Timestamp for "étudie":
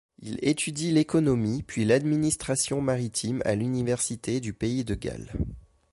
0.41-0.91